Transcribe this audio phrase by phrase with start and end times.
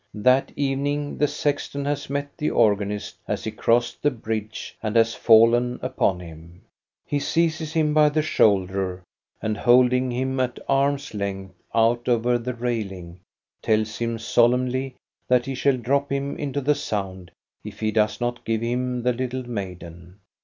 [0.17, 5.13] That evening the sexton has met the organist as he crossed the bridge and has
[5.13, 6.61] fallen upon him.
[7.05, 9.03] He seizes him by the shoulder,
[9.43, 13.19] and holding him at arm's length out over the railing
[13.61, 14.95] tells him solemnly
[15.27, 17.29] that he shall drop him into the sound
[17.63, 20.17] if he does not give him the little maiden.